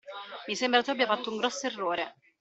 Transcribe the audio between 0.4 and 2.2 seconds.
Mi sembra tu abbia fatto un grosso errore.